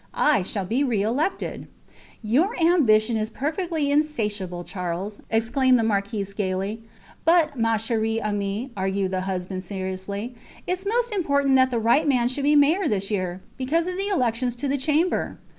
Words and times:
I 0.17 0.41
shall 0.41 0.65
be 0.65 0.83
re 0.83 1.03
elected. 1.03 1.67
Your 2.23 2.59
ambition 2.59 3.17
is 3.17 3.29
perfectly 3.29 3.91
insatiable, 3.91 4.63
Charles, 4.63 5.21
exclaimed 5.29 5.77
the 5.77 5.83
marquise, 5.83 6.33
gaily. 6.33 6.81
But, 7.23 7.55
ma 7.55 7.77
chere 7.77 8.19
amie, 8.23 8.71
argued 8.75 9.11
the 9.11 9.21
husband, 9.21 9.63
seriously, 9.63 10.33
its 10.65 10.87
most 10.87 11.11
important 11.11 11.55
that 11.57 11.69
the 11.69 11.77
right 11.77 12.07
man 12.07 12.29
should 12.29 12.45
be 12.45 12.55
mayor 12.55 12.87
this 12.87 13.11
year, 13.11 13.41
because 13.57 13.85
of 13.85 13.95
the 13.95 14.07
elections 14.07 14.55
to 14.55 14.67
the 14.67 14.75
Chamber. 14.79 15.37